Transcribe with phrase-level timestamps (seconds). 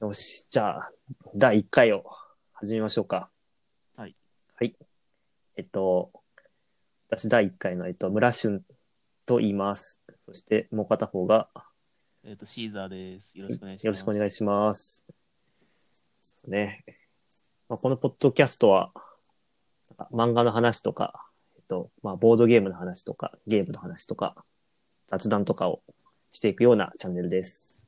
[0.00, 0.92] よし、じゃあ、
[1.34, 2.06] 第1回を
[2.54, 3.28] 始めましょうか。
[3.98, 4.16] はい。
[4.54, 4.74] はい。
[5.58, 6.10] えっと、
[7.10, 8.62] 私第1回の、えっと、村俊
[9.26, 10.00] と言います。
[10.24, 11.50] そして、もう片方が、
[12.24, 13.38] えっ、と、シーザーです。
[13.38, 13.86] よろしくお願いします。
[13.88, 15.04] よろしくお願いします。
[16.48, 16.82] ね。
[17.68, 18.92] まあ、このポッドキャストは、
[20.12, 24.46] 漫画の話とか、えっと、まあ、ボードゲームの話とか、ゲームの話とか、
[25.08, 25.82] 雑談とかを
[26.32, 27.86] していくようなチャンネルです。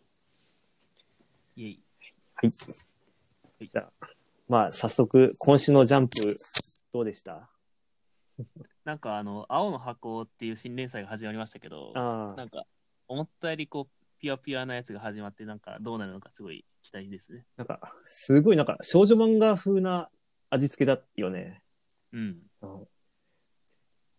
[1.57, 1.83] イェイ。
[2.43, 2.49] は
[3.61, 3.69] い。
[3.69, 4.07] じゃあ、
[4.49, 6.35] まあ、早速、今週のジャンプ、
[6.93, 7.49] どうでした？
[8.85, 12.65] なんかあの、青の箱っていう新連載が始まりましたけど、あなんか、
[13.07, 17.45] 思ったよりこう、ピュアピュアなやつが始まって、なんかどうなるのかすごい期待ですね。
[17.57, 20.09] なんか、すごいなんか、少女漫画風な
[20.51, 21.63] 味付けだよね。
[22.13, 22.43] うん。
[22.63, 22.87] うん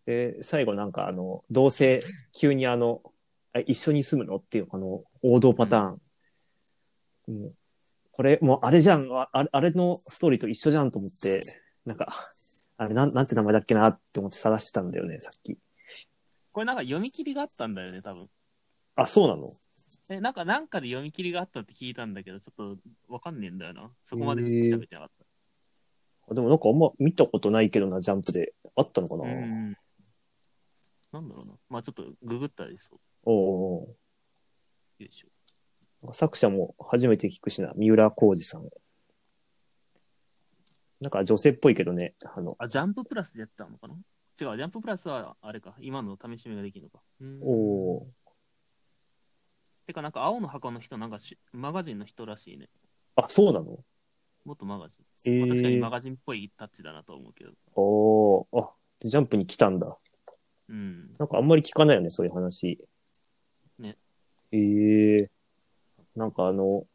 [0.05, 2.01] で、最後なんかあの、どうせ
[2.33, 3.01] 急にあの、
[3.53, 4.35] あ一緒に住むの？
[4.35, 7.33] っていうあの、王道パターン。
[7.33, 7.55] もう
[8.13, 11.41] これ、もうあれじゃん、ああれあれのストーリーと一緒じゃんと思って、
[11.85, 12.31] なんか、
[12.77, 15.57] あれなん、なんて名前だっけなって思って探してたんだよね、さっき。
[16.51, 18.29] これなんか読み切りがあったんだよね、多分。
[18.95, 19.49] あ、そうなの？
[20.09, 23.91] え、なんか、なんかで読み切りがあったって聞いたんだけど、ちょっとわかんねえんだよな。
[24.03, 25.09] そこまで調べてなかっ
[26.33, 28.53] でもなんかあんま見たことないけどな、ジャンプで。
[28.75, 29.29] あったのかな、た。
[29.29, 29.77] うん。
[31.11, 31.53] なんだろうな。
[31.69, 32.91] まあちょっとググったらです。
[33.23, 33.35] おう
[33.81, 33.87] おう
[34.99, 35.27] よいしょ。
[36.11, 38.67] 作者も初めて聞くしな、三浦浩二さん。
[40.99, 43.93] なんか女性っぽいけどね、あの、あ、ジャンププラスでやったのかな？
[43.93, 45.75] 違う、ジャンププラスはあれか。
[45.79, 47.01] 今の試し目ができるのか。
[47.21, 47.47] うんお
[47.97, 48.07] お
[49.85, 52.69] てか、なんか青の箱の人、なんかしマガジンの人らしいね。
[53.15, 53.79] あ、そうなの？
[54.45, 55.05] 元マガジン。
[55.25, 57.51] えまあ確かにーマ、ガジンっぽいタッチだなと思うけど。
[57.75, 59.97] おおあ、ジャンプに来たんだ。
[60.69, 61.15] うん。
[61.19, 62.79] なんかあんまり聞かないよね、そういう話。
[63.77, 63.97] ね。
[64.53, 65.29] ええ
[66.15, 66.85] なんかあの、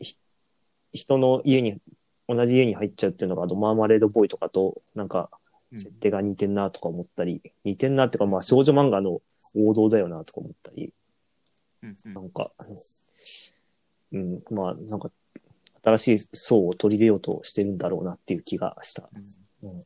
[0.00, 0.16] ひ
[0.92, 1.80] 人の家に、
[2.28, 9.20] 同じ家に入っちゃうっていうのが、あの、マーマレードボーイとかと、なんか、うん設定が似てんなとか思ったり、似てんなっていうか、まあ、少女漫画の
[9.54, 10.94] 王道だよなとか思ったり、
[11.82, 12.50] うんうんなんか、
[14.12, 15.10] うん、まあ、なんか、
[15.84, 19.10] 新しい層を取り入れようとしてるんだろうなっていう気がした。
[19.62, 19.84] うんうん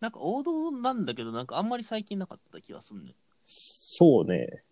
[0.00, 3.14] なんか王道なんだけど、なんかあんまり最近なかった気がすんね。
[3.44, 4.62] そうね。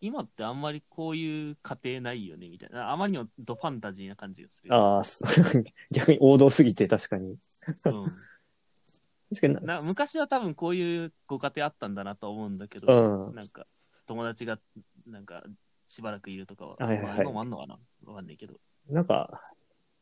[0.00, 2.90] 今ってあんまりこういう家庭ないよね、みたいな。
[2.90, 4.74] あまりにもドファンタジーな感じがする。
[4.74, 5.24] ああ、す
[5.92, 7.30] 逆に王道すぎて確かに。
[7.30, 7.36] うん
[9.30, 13.34] 確かにな、な昔は多分こういうご家庭あったんだなと思うんだけど、うん。
[13.36, 13.64] なんか
[14.06, 14.58] 友達が
[15.06, 15.44] なんか
[15.86, 17.78] しばらくいるとかは、はいはいはいまあ今もあんのかな？
[18.06, 18.54] わかんないけど。
[18.88, 19.40] なんか、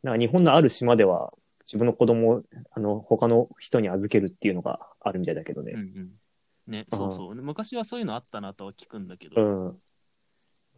[0.03, 1.31] なんか日本のある島では、
[1.67, 5.73] 自分の子供を、あの、他の人に預けるっていうのがあるみたいだけどね。
[5.73, 6.13] うんうん。
[6.67, 7.35] ね、そうそう。
[7.35, 9.79] 昔はそういうのあったなとは聞くんだけうど、ん。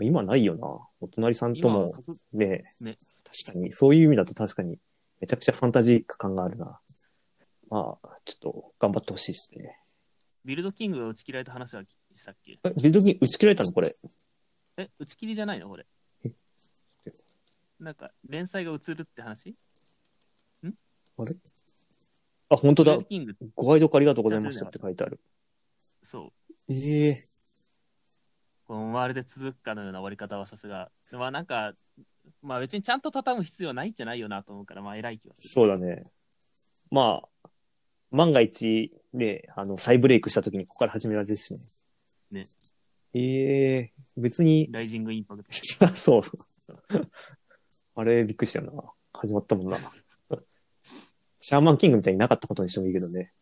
[0.04, 0.66] 今ないよな。
[1.00, 1.92] お隣さんとも
[2.32, 4.78] ね、ね確かに、そういう意味だと確かに、
[5.20, 6.80] めちゃくちゃファンタジー感があるな。
[7.68, 9.78] まあ、ちょっと頑張ってほしいですね。
[10.44, 12.58] ビルドキングが打ち切られた話はしたっけ？
[12.64, 13.72] え、ビルドキン打ち切られたの？
[13.72, 13.94] これ。
[14.78, 15.68] え、打ち切りじゃないの？
[15.68, 15.86] これ
[16.24, 16.30] え。
[17.78, 19.54] なんか、連載が移るって話？
[20.64, 20.74] あれ？
[22.48, 22.98] あ、本当だ
[23.54, 25.20] ご愛読ありがとうございましたって書いてある。
[26.02, 26.32] そ
[26.68, 26.72] う。
[26.72, 27.22] ええ
[28.70, 30.92] このまるで続くかのような終わり方はさすが。
[31.10, 31.72] まあなんか、
[32.40, 35.66] まあ別にちゃんと畳む必要ないんじゃないよなと思うから、まあ偉い気はする。
[35.66, 36.04] そうだね。
[36.88, 37.48] まあ、
[38.12, 41.60] 万が一で、あの、再ブレイクした時にここから始められるしね。
[42.30, 42.46] ね。
[43.14, 45.88] ええ別に、ライジングインパクト。
[45.98, 46.22] そう。
[47.96, 48.84] あれ、びっくりしたよな。
[49.14, 49.78] 始まったもんな。
[51.40, 53.32] シャーマンキングみたいになかったことにしてもいいけどね。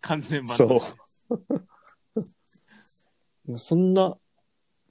[0.00, 1.68] 完全版そう。
[3.56, 4.16] そんな、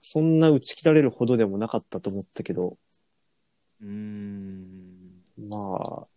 [0.02, 2.78] そんな打ち切られるほどでもなかったと思ったけど、
[3.82, 5.24] うーん。
[5.38, 6.08] まあ、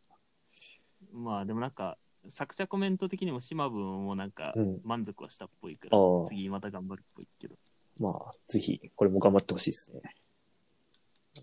[1.12, 7.56] まあでもなんか、作者コメント的にも島分もなんかうん満足はしたっぽいから、ああ次また頑張るっぽいけど。
[7.98, 10.00] まあ、ぜひ、これも頑張ってほしいですね。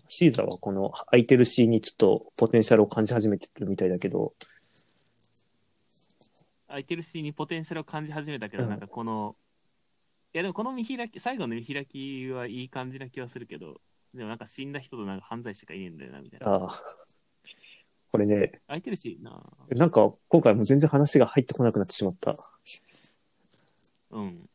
[0.08, 4.34] シーザーはこの空いてるシーンにちょっとポテンシャルを感じ始めてるみたいだけど、
[6.66, 9.47] 空いてるシーンにポテンシャルを感じ始めたけど、うんなんかこの、い
[10.38, 13.80] やでもこの見開き、最後の見開きはいい感じな気はするけど、
[14.14, 16.46] でもなんか死んだ人となんか犯罪者がいねえんだよな、みたいな。
[16.46, 16.82] ああ、
[18.10, 19.42] これね、空いてるしな。
[19.70, 22.36] なんか今回もう全然話が入ってこなくなってしまった。
[24.10, 24.48] うん。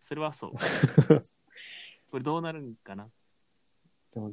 [0.00, 0.52] それはそう。
[2.10, 3.08] これどうなるんかな
[4.12, 4.30] でも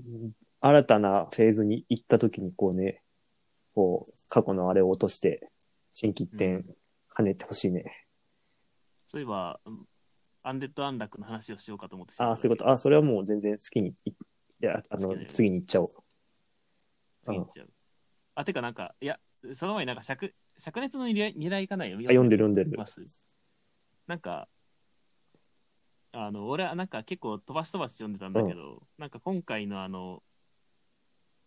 [0.59, 3.01] 新たなフェーズに行った時にこうね、
[3.73, 5.49] こう、過去のあれを落として、
[5.93, 6.75] 新規一点うん
[7.13, 8.07] 跳ねてほしいね。
[9.07, 9.87] そういえば、うん
[10.43, 12.69] アンデッド・アンラックの話をしようかと思ってしああ、そういうこと。
[12.69, 14.13] ああ、それはもう全然好きにいい
[14.59, 15.89] や、あの次に行っちゃおう。
[17.23, 17.69] 次行っちゃう。
[18.35, 19.19] あ、てかなんか、いや、
[19.53, 21.97] その前になんか灼、灼熱の狙い狙いかないよ。
[21.97, 22.83] あ、読んでる読んでる。
[24.07, 24.47] なんか、
[26.13, 30.21] あの、俺はなんか結構飛ばし飛ばし読んでたんだけど、なんか今回のあの、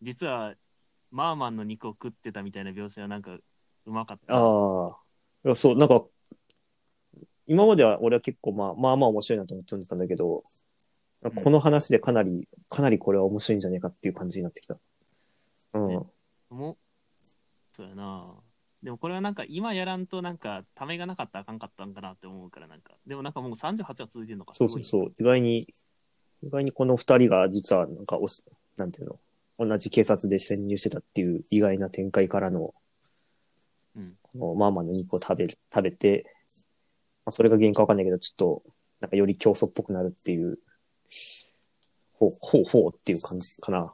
[0.01, 0.55] 実は、
[1.11, 3.43] マーマンの肉を食ってたみたいな描写はなんか、う
[3.93, 4.35] まかった。
[4.35, 4.99] あ
[5.45, 5.55] あ。
[5.55, 6.05] そう、なんか、
[7.47, 10.45] 今までは俺は結構まあ、まあまあ面白いなと思って読んでたんだけど、
[11.43, 14.77] この話でかなり、かなりこれは面白いんじゃねえかっていう感じになってきた。
[15.75, 15.89] うん。
[15.89, 15.99] ね
[16.51, 16.77] もう、
[17.73, 18.25] そうやな
[18.83, 22.95] でもこれはなんか今やらんとなんかためがなかったらあかんかったんかなって思うからなんか。
[23.07, 25.15] でもなんかもう38は続いてるのかそうそうそう。
[25.19, 25.75] 意外に、
[26.43, 28.45] 意外にこの二人が実はなんかおす、
[28.77, 29.19] なんていうの、
[29.67, 32.75] 同じ警察で潜入してたっていう意外な展開からの、
[33.97, 36.27] うんこのマーマンの肉を食べる、食べて、
[37.25, 38.63] まあ、それが原因かわかんないけど、ちょっと、
[39.01, 40.59] なんかより競争っぽくなるっていう、
[42.13, 43.91] ほう、ほうほうっていう感じかな。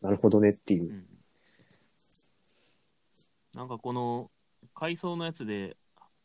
[0.00, 0.92] なるほどねっていうう。
[0.92, 1.06] ん。
[3.54, 4.30] なんかこの
[4.74, 5.76] 海藻のやつで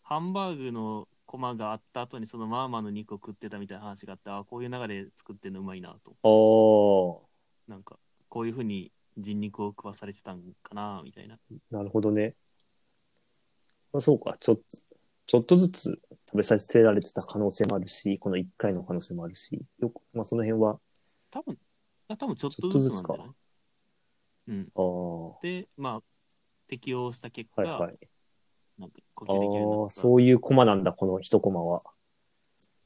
[0.01, 6.15] ハンバーグのコマがあった後にそのマーマンの肉を食ってたみたいな話があって、あこういう流れで作ってんのうまいなと。
[6.23, 7.99] ああ、なんか
[8.29, 11.37] こういうふうに人肉を食わされてたんかなみたいな。
[11.69, 12.35] なるほどね。
[13.91, 14.59] まあ、そうか、ちょ、
[15.27, 20.79] ちょっとずつ食べさせられてた可能性もあるし、この一回の可能性もあるし、よく、まあその辺は、
[21.29, 21.57] 多分、
[22.07, 23.27] あ多分ちょっとずつなんじゃない？
[24.47, 24.71] うん。
[24.73, 26.03] ああ、で、まあ、
[26.67, 27.97] 適応した結果、はいはい。
[28.79, 29.93] なんか呼あ吸できるあ、った。
[29.95, 31.83] そういうコマなんだ、この一コマは。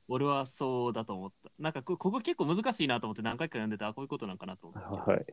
[0.09, 1.51] 俺はそうだと思った。
[1.59, 5.11] なんかこここ結構難しいなと思って何回か読んでて、あ、こういうことなんかなと思って。
[5.11, 5.25] はい。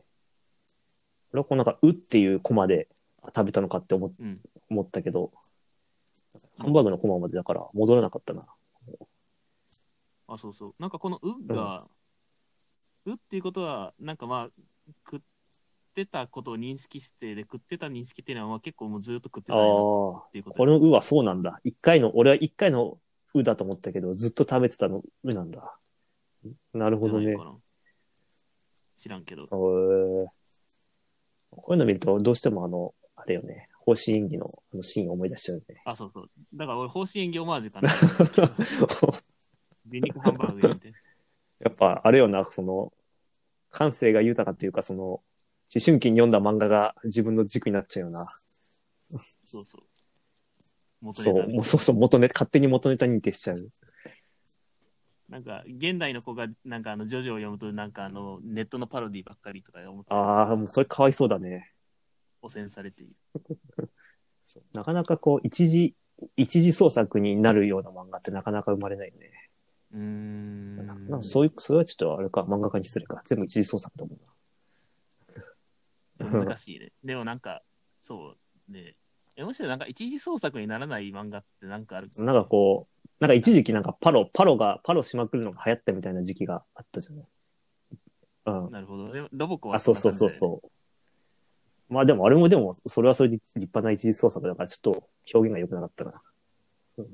[1.33, 2.87] 俺はこうなんか、うっていうコマで
[3.23, 4.39] あ食べたのかって思っうん。
[4.69, 5.31] 思ったけど、
[6.57, 8.45] ハンバーグのコマまでだから戻らなかったな。
[10.27, 10.73] あ、そうそう。
[10.79, 11.87] なんかこのうが、
[13.05, 14.49] うっていうことは、なんかまあ、
[15.05, 15.19] 食っ
[15.95, 21.59] てたことを認識して、で、食ってた認識っていうのは、まあ結構もうずっと食ってああ、たっていうことのうはそうなんだ。
[21.63, 22.99] 一回の、俺は一回の
[23.33, 25.77] うだと思ったけど、ずっと食べてたのうなんだ。
[26.73, 27.35] なるほどね
[28.95, 29.43] 知らんけど。
[29.43, 30.27] えー
[31.51, 35.81] こういうの見ると、どうしてもあの、あれよね、方針演技のあのシーンを思い出しちゃうよね。
[35.83, 36.29] あ、そうそう。
[36.53, 37.89] だから俺、方針演技オマージュかな。
[40.21, 40.93] ハンバーグやって。
[41.59, 42.93] やっぱ、あれよな、その、
[43.71, 45.23] 感性が豊かというか、その、思
[45.83, 48.27] 春期に読んだ漫画が自分の軸になっちゃうよな。
[49.43, 49.83] そうそう。
[51.01, 53.69] 元そう、ネタねもうそうそう、元ネタ、勝手に元ネタ認定しちゃう。
[55.29, 61.71] なんか、現代の子が、なんかあの、ジョジョを読むと、なんかあの、ネットのパロディばっかりとか思ってああ、もうそれかわいそうだね。
[62.41, 63.15] 汚染されている。
[64.73, 65.95] なかなかこう、一時、
[66.35, 69.31] 一時創作になるような漫画ってなかなか生まれないよね。
[69.91, 71.23] うーん。
[71.23, 73.21] そういう、それはちょっとあれか、漫画家に失礼か。
[73.25, 74.29] 全部一時創作だもんな。
[76.45, 76.91] 難しいね。
[77.03, 77.63] でもなんか、
[77.99, 78.35] そ
[78.69, 78.95] うね。
[79.35, 87.25] えむしろなんか一時創作にならない漫画ってなんかあるなんかこう、なんか一時期なんかパロ、パロが、パロしまくるのが流行ったみたいな時期があったじゃない？
[88.47, 88.71] うん。
[88.71, 89.13] なるほど。
[89.13, 90.67] でもロボコはあ、そうそうそうそう。
[91.89, 96.21] まあでもあれもでも、それはそれで立派な一時創作だからちょっと表現が良くなかったな。
[96.97, 97.05] う ん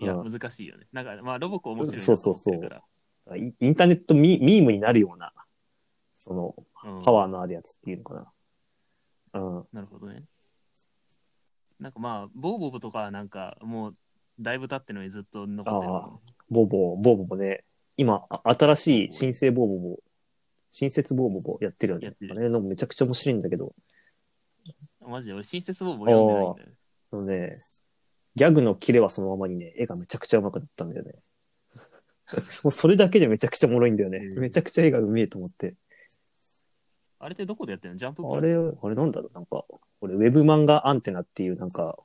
[0.00, 0.86] いや、うん難しいよね。
[0.92, 5.32] なんか、まあ、ロボコ面白いなそうそうそうイインターネットミミームになるような、
[6.16, 6.54] その、
[7.04, 8.14] パワーのあるやつっていうのか
[9.32, 9.40] な。
[9.40, 9.66] うん。
[9.72, 10.24] なるほどね。
[11.78, 13.96] なんかまあ、ボーボボとかはなんか、もう、
[14.40, 16.34] だいぶ経ってるのにずっと残ってるもんね。
[16.50, 17.64] ボーボー、ボーボーボね、
[17.96, 19.98] 今、あ新しい新生ボーボーボ、
[20.70, 23.74] 新設ボーボーボやってるよねあれのめちゃくちゃ面白いんだけど、
[25.08, 26.68] マジで俺、新設ボーボー読んでないんだよ。
[27.12, 27.62] あのね、
[28.34, 31.14] ギャグのキレはそのままにね、絵がめちゃくちゃ上手くなったんだよね。
[32.64, 34.18] もうそれだけでめちゃくちゃおもろいんだよね。
[34.18, 34.38] うん。
[34.40, 35.74] めちゃくちゃ絵がうめえと思って。
[37.18, 37.98] あれってどこでやってるの？
[37.98, 38.76] ジャンププあれ、ラス？
[38.82, 39.34] あれなんだろう？
[39.34, 39.64] なんか、
[40.00, 41.96] 俺、ウェブ漫画アンテナっていうなんか、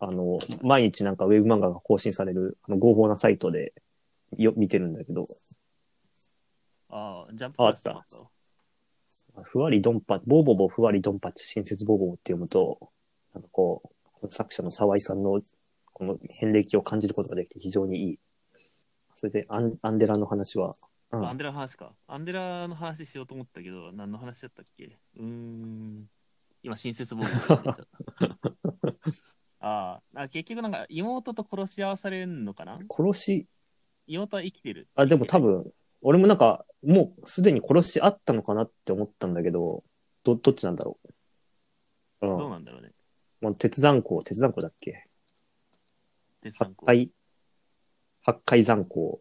[0.00, 3.72] あの、毎日なんかウェブ漫画が更新される、あの、合法なサイトで
[4.36, 5.28] よ見てるんだけど、
[6.88, 8.30] ああ、ジャンププラスああ
[9.42, 12.78] ふわりどんぱ、ボーボボふわりどんぱち新設ボーボボって読むと、
[13.34, 13.82] なんかこ
[14.22, 15.40] う、作者の沢井さんの
[15.92, 18.18] この遍歴を感じることができて非常にいい。
[19.14, 20.74] それでアン、アンデラの話は、
[21.10, 21.92] うんアンデラの話か。
[22.06, 24.96] アンデラの話しようと思ったけど、何の話だったっけ？
[25.16, 26.08] うーん。
[26.62, 27.86] 今、新設ボ ード
[29.60, 32.78] ああ、あ結局なんか妹と殺し合わされんのかな？
[32.90, 33.46] 殺し、
[34.06, 34.88] 妹は生きてる。
[34.94, 35.38] あ、でも多。
[35.38, 39.84] 分、俺もなんか、もうすでに殺しあったのかなって思ったんだけど、
[40.24, 40.98] ど、どっちなんだろ
[42.20, 42.26] う。
[42.26, 42.36] うん。
[42.36, 42.90] どうなんだろうね。
[43.40, 45.06] まあ、鉄山鉱、鉄山鉱だっけ？
[46.42, 46.86] 八鉄山鉱。
[46.86, 47.12] 海、
[48.22, 49.20] 八海山鉱。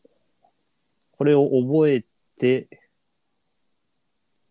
[1.11, 2.03] これを覚え
[2.38, 2.67] て、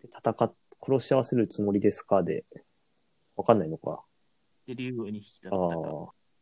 [0.03, 2.23] 戦っ、殺し合わせるつもりですか？
[2.23, 2.45] で、
[3.37, 4.05] わかんないのか。
[4.67, 5.91] で、竜に引き立あったか。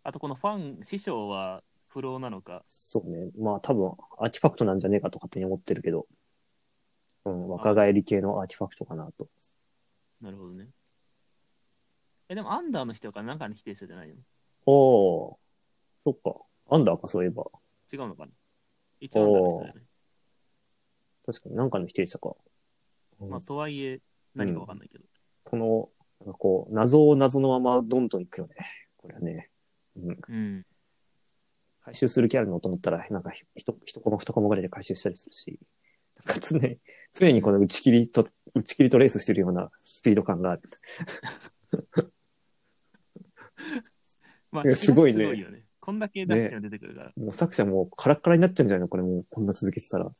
[0.04, 2.62] あ、あとこのファン、師匠は不老なのか。
[2.66, 3.30] そうね。
[3.38, 6.06] まあ多分、アーティファクトなんじゃねえかと勝手に思ってるけど、
[7.24, 9.28] うん、若返り系のアーティファクトかなと。
[10.20, 10.68] なるほどね。
[12.28, 14.14] え、でもアンダーの人かなんかに否定するじゃないの？
[14.66, 15.36] おー、
[16.00, 16.40] そっか。
[16.70, 17.44] アンダーか、そういえば。
[17.92, 18.32] 違うのかな？
[19.00, 19.82] 一応アンダーの人だよね。
[21.24, 22.34] 確かに何かの否定者か。
[23.20, 24.00] うんまあ、とはいえ、
[24.34, 25.04] 何かわかんないけど。
[25.44, 25.88] この、
[26.20, 28.54] なんかこう、謎を謎のままどんどんいくよね。
[28.96, 29.50] これはね。
[29.96, 30.18] うん。
[30.28, 30.66] うん。
[31.88, 35.58] 回収する気あるのと思ったら、なんかひ、一一コマ二コマぐらいで回収したりするし、
[36.16, 36.78] なんか常に、
[37.14, 40.62] 常にこの打ち切りと、打ち切りとレースしてるようなスピード感がある。
[44.52, 45.64] まいやすごいねすごいよね。
[45.80, 47.12] こんだけ出しても出てくるから。
[47.16, 48.88] もう作者もうカラッカラになっちゃうんじゃないの？
[48.88, 50.10] これもうこんな続けてたら。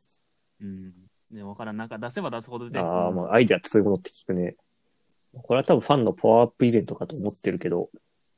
[0.61, 0.95] うん。
[1.31, 1.77] ね、わからん。
[1.77, 2.89] なんか出せば出すほど出てくる。
[2.89, 4.57] ああ、まあアイデアってそういうものって聞くね。
[5.35, 7.91] これは多分ファンのパワーアップイベントかと思ってるけど、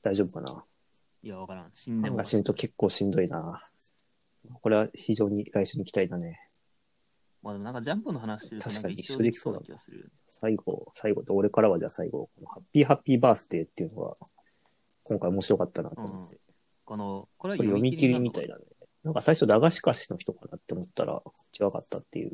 [0.02, 0.64] 大丈夫かな？
[1.22, 1.68] いや、わからん。
[1.72, 2.24] 死んでもファンが。
[2.24, 3.62] 死ぬと結構しんどいな。
[4.62, 6.40] これは非常に来週に期待だね。
[7.42, 10.10] まあでもなんかジャンプの話してるとなん確かに一生できそうな気がする。
[10.28, 14.16] 最後、最後で、俺からはじゃあ最後、このハッピーハッピーバースデーっていうのが、
[15.04, 16.38] 今回面白かったなと思って。
[16.84, 18.66] この、これはこれ読み切りみたいなだね。
[19.04, 21.22] なんか最初、駄菓子菓子の人かなって思ったら
[21.54, 22.32] 違かったっていう。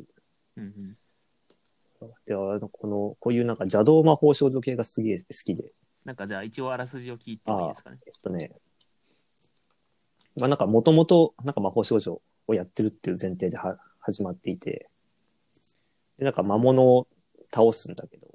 [0.57, 0.63] の。
[0.63, 0.97] うん
[2.01, 2.09] うん。
[2.25, 5.71] で、あの、この、こういうなんか邪道魔法少女系がすげえ好きで。
[6.03, 7.99] なんかじゃあ一応あらすじを聞いてもいいですかね。
[8.05, 8.51] えっとね、
[10.37, 14.89] まあなんかもともとなんか魔法少女をやってるっていう前提では始まっていて、
[16.17, 17.07] で、なんか魔物を
[17.53, 18.27] 倒すんだけど、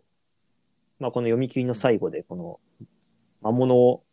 [0.99, 2.61] まあこの読み切りの最後でこの
[3.43, 4.05] 魔物を、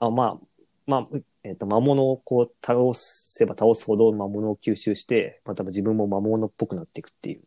[0.00, 0.46] あ、まあ、
[0.86, 7.42] まあ、えっ、と、魔物をこう倒せば倒すほど魔物を吸収して、まあ多分自分も魔物っぽくなっていくっていう。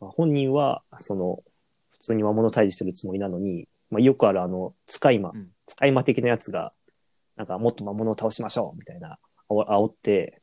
[0.00, 1.42] まあ、本人は、その、
[1.90, 5.48] 普通に魔物退治してるつもりなのに、まあよくあるあの、使い魔、うん。
[5.66, 6.72] 使い魔的なやつが、
[7.36, 10.40] なんかもっと魔物を倒しましょうみたいな、あお煽って、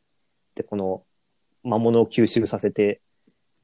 [0.55, 1.03] で、この
[1.63, 3.01] 魔物を吸収させて、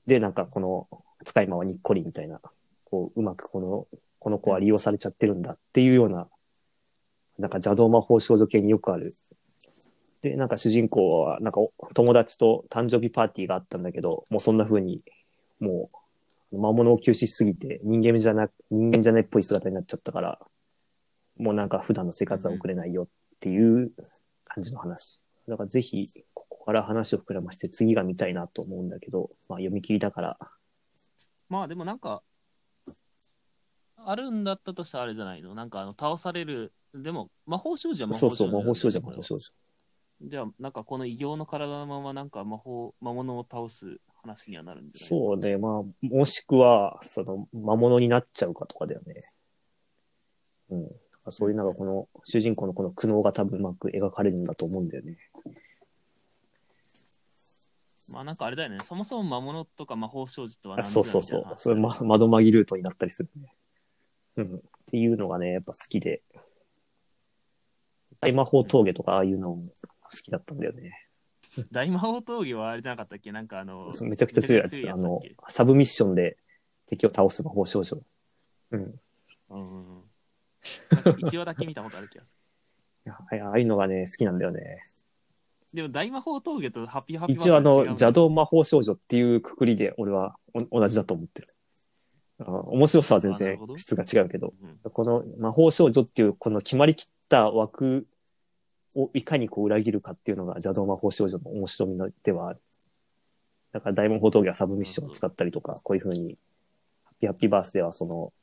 [0.05, 0.87] で、なんかこの
[1.23, 2.39] 使い魔はにっこりみたいな、
[2.85, 3.87] こう、うまくこの、
[4.19, 6.27] この子は利用されちゃってるんだっていうような、
[7.37, 9.13] なんか邪道魔法少女系によくある。
[10.21, 11.59] で、なんか主人公は、なんか
[11.93, 15.01] 友達と誕生日パーティーがあったんだけど、もうそんな風に、
[15.59, 15.89] も
[16.51, 20.39] う、魔物を吸収しすぎて、人間じゃな、人間じゃないっぽい姿になっちゃったから、
[21.37, 23.07] もうなんか普段の生活は送れないよっ
[23.39, 23.91] ていう
[24.45, 25.21] 感じの話。
[25.47, 30.37] だからぜひ、ここから話を膨らまして次が見たいなと思うんだけど、まあ読み切りだから、
[31.49, 32.21] まあでもなんか、
[33.97, 35.55] あるんだったとしたらあれじゃないの？
[35.55, 39.17] なんかあの倒される、でも魔法少女は魔そうそう、法少女だよね。
[39.17, 39.41] 魔法少女、魔法少女。
[40.19, 45.07] じゃあなんかこの異形の体のままなんか魔法、魔物を倒す話にはなるんじゃない？
[45.07, 49.23] そうね、まあ、もしくは、その、魔物になっちゃうかとかだよね。
[50.71, 50.91] うん。
[51.31, 55.17] そういうなんかこの、主人公のこの苦悩が多分うまく描かれるんだと思うんだよね。
[58.09, 58.79] まあなんかあれだよね。
[58.79, 63.53] そもそも魔物とか魔法少女とはそうそうそうそれ、ま、窓マギルートになったりするね。
[64.37, 64.55] うん。
[64.55, 66.21] っていうのがね、やっぱ好きで。
[68.21, 71.07] 大魔法峠とかああいうのも好きだったんだよね。
[71.71, 73.31] 大魔法峠はあれじゃなかったっけ？
[73.31, 74.77] なんかあの、めちゃくちゃ強いやつ。
[74.77, 76.37] やつだっけ、サブミッションで
[76.87, 77.97] 敵を倒す魔法少女。
[78.71, 78.81] うん。
[78.81, 78.85] い
[79.49, 80.01] うん
[80.91, 81.03] うんうん。
[81.05, 82.37] なんか一話だけ見たことある気がす
[83.05, 83.15] や
[83.49, 84.59] ああいうのがね、好きなんだよね。
[84.59, 84.79] る。
[85.73, 91.47] でも大魔法峠とハッピーハッピー一応あの、邪道魔法少女っていうくくりで俺はお同じだと思ってる。
[92.39, 98.07] あ面白さは全然質が違うけど、うんこの魔法少女っていうこの決まりきった枠
[98.95, 102.61] をいかにこう裏切るかっていうのが邪道魔法少女の面白みのではある。
[103.71, 106.37] だから大魔法峠はサブミッションを使ったりとか、こういう風に、
[107.05, 108.33] ハッピーハッピーバースではその、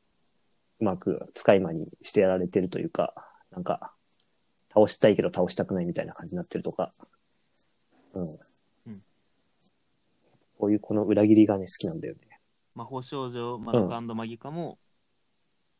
[0.80, 3.14] うまく使い魔にしてやられてるというか、
[3.50, 3.92] なんか、
[4.72, 6.92] 倒したいけど倒したくないみたいな感じになってるとか、
[8.14, 8.22] うん。
[8.22, 8.26] う
[8.90, 9.02] ん。
[10.58, 12.40] こういうこの裏切りがね、好きなんだよね。
[12.74, 14.78] 魔法少女、マドカマギカも、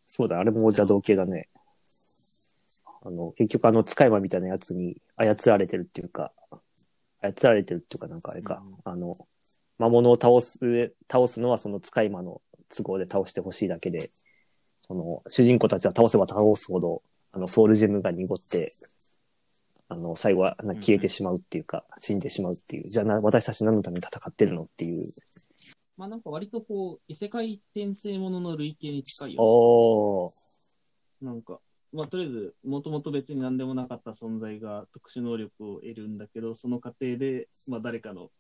[0.07, 1.49] そうだ、あれも邪道系だね。
[3.03, 6.33] あの、結局あの、使い魔みたいなやつに操られてるっていうか、
[7.21, 8.77] 操られてるっていうかなんかあれか、うん。
[8.85, 9.13] あの、
[9.79, 14.11] 魔物を倒す、倒すのはその使い魔の都合で倒してほしいだけで、
[14.87, 18.71] その、主人公たちは倒せば倒すほど、あの、ソウルジェムが濁って、
[19.89, 25.07] あの、最後はな消えてしまうっていうか、死んでしまうっていう、じゃあな、私たち何のために戦ってるのっていう。
[25.97, 31.61] まあなんか割とこう、異世界転生ものの類型に近いよ、おー、なんか、
[31.93, 38.31] まあとりあえず、もともと別に何でもなかった存在が特殊能力を得るんだけど、その過程で、まあ誰かの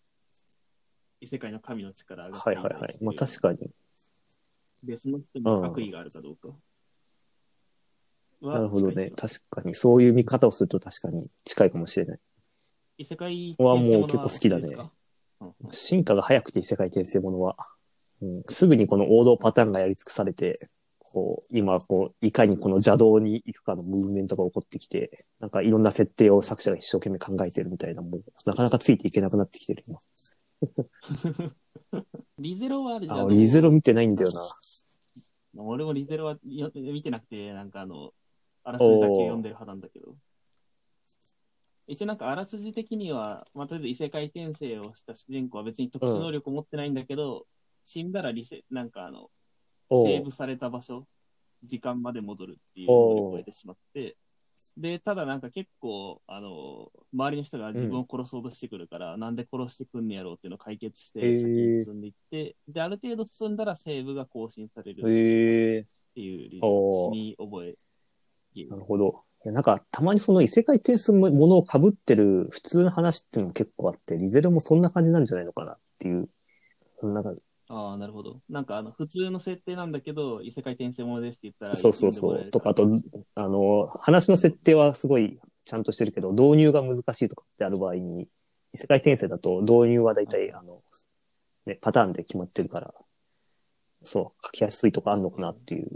[1.20, 3.04] 異世界の神の力がはいはいはい。
[3.04, 3.70] まあ確かに。
[4.86, 6.48] の人に悪意があるかどうか。
[8.40, 9.10] はなるほどね。
[9.10, 12.16] 確かに、そういう見方をすると確かに近いかもしれない。
[12.16, 12.22] る
[12.98, 14.76] 異世界はもう結構好きだね。
[15.70, 17.56] 進化が早くて異世界転生ものは、
[18.22, 20.68] うん、すぐにこの王道パターンがやり尽くされて、
[21.14, 29.98] こう、今、こう、いかにこの邪道に行くかのムーブメントが起こってきて、なんかいろんな設定を作者が一生懸命考えてるみたいな、もう、なかなかついていけなくなってきてる今。
[32.38, 33.28] リゼロはあるじゃあ、ん。
[33.28, 34.40] リゼロ見てないんだよな。
[35.56, 38.12] 俺もリゼロはよ見てなくて、なんかあの、
[38.64, 40.16] あらすじだけ読んでる派なんだけど。
[41.86, 47.46] 一応なんかあらすじ的には、まあ、とりあえず異世界転生をした主人公は別に特殊能力を持ってないんだけど、
[47.84, 49.30] 死んだらリセ、なんかあの、
[49.90, 51.06] おうセーブされた場所、
[51.62, 54.16] 時間まで戻るっていう能力を得てしまって、
[54.76, 67.74] で、ただなんか結構、あの、周りの人が自分を殺そうとしてくるから、なんで殺してくんねやろうっていうのを解決しへて、ー先に進んでいって、で、ある程度進んだらセーブが更新されるっていう理由死に覚え
[68.54, 68.70] ゲーム。
[68.72, 69.22] なるほど。
[69.44, 76.28] なんか、たまにその異世界転生ものを被ってる普通の話っていうのも結構あって、リゼロもそんな感じなんじゃないのかなっていう。
[77.02, 77.34] なんか、
[77.68, 78.40] ああ、なるほど。
[78.48, 82.88] なんかあの、普通の設定なんだけど、異世界転生ものですって言ったら、そうそうそう読んでもらえるとかあと
[83.34, 88.28] あの、話の設定はすごいちゃんとしてるけど、導入が難しいとかってある場合に、
[88.74, 90.82] 異世界転生だと導入は大体、あの、
[91.66, 92.92] ね、パターンで決まってるから、
[94.02, 95.88] そう、書きやすいとかあんのかなっていう。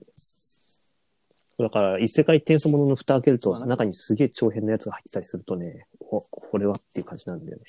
[1.58, 7.64] だから、異世界転生ものの蓋開けると中にすげえ長編のやつが入ってたりするとね、お、これはっていう感じなんだよね。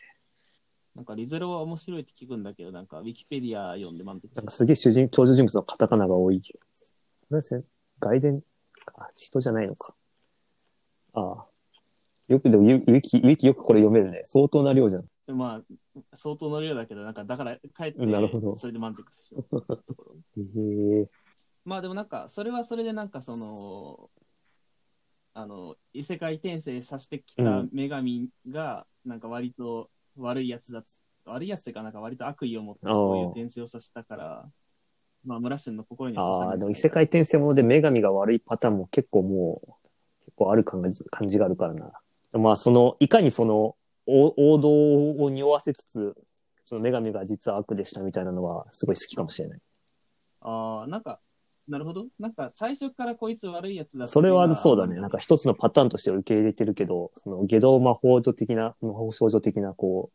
[1.00, 6.42] なんかリゼロは面白いって聞くんだけど、なんかウィキペディア読んで満足なんかしすげえ主人、登場人物のカタカナが多い。
[7.30, 7.64] なんですね。
[8.02, 8.42] 外伝
[8.86, 9.96] か、人じゃないのか。
[11.14, 11.46] ああ。
[12.28, 14.24] よく、でも、ウィキ、ウィキよくこれ読めるね。
[14.26, 15.06] 相当な量じゃん。
[15.26, 15.34] た。
[15.34, 20.18] まあ、相当の量だけど、なんかだから帰ってなるほど、それで満足しようところ。
[20.36, 21.10] へえ。
[21.64, 24.10] まあでもなんか、それはそれでなんかその、
[25.34, 30.84] あの、異世界転生させてきたうん女神が、なんか割と悪いやつだ
[31.26, 34.46] 悪いやつっていうか、なんか割と悪意を持ってそういう転生をさせたから、
[35.26, 39.68] まあ、村氏の心には刺さああ、でも異世界転生もので女神が悪いパターンも結構もう、
[40.26, 41.92] 結構ある感じ感じがあるからな。
[42.34, 43.76] まあ、その、いかにその、
[44.08, 44.70] お王道
[45.24, 46.16] を匂わせつつ、
[46.66, 49.60] その女神が実は悪でしたみたいなのは、すごい好きかもしれない。
[50.42, 51.20] ああ、なんか、
[51.70, 52.08] なるほど。
[52.20, 54.96] なんか最初からこいつ悪いやつだそれはそうだね。
[55.00, 60.10] なんか一つのパターンとして受け入れてるけど、その、下道魔法女的な、魔法少女的な、こ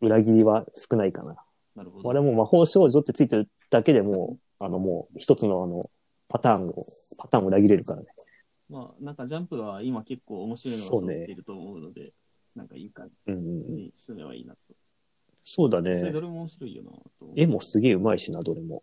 [0.00, 1.36] う、裏切りは少ないかな。
[1.76, 2.08] なるほど。
[2.08, 5.90] 俺も魔法少女ってついてるだけでもう、あのもう、一つのあの、
[6.28, 6.86] パターンを、
[7.18, 8.08] パターンを裏切れるからね。
[8.70, 12.12] まあ、なんかジャンプは今結構面白いのがそうね揃っていると思うので、
[12.56, 13.72] なんかいい感うんうんうん。
[13.72, 14.58] じに進めばいいなと。
[15.44, 16.20] そうだねど。
[16.20, 16.90] れも面白いよな。
[17.36, 18.82] 絵もすげえ上手いしな、どれも。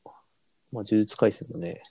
[0.72, 1.82] まあ、呪術廻戦もね、